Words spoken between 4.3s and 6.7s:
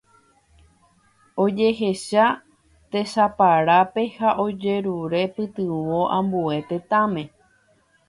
ojerure pytyvõ ambue